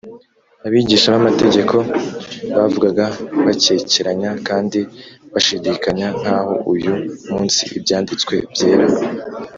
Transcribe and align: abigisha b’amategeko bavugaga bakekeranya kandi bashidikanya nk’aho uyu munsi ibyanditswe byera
abigisha 0.65 1.07
b’amategeko 1.13 1.75
bavugaga 2.55 3.05
bakekeranya 3.45 4.31
kandi 4.47 4.79
bashidikanya 5.33 6.07
nk’aho 6.19 6.53
uyu 6.73 6.93
munsi 7.33 7.61
ibyanditswe 7.77 8.33
byera 8.53 8.85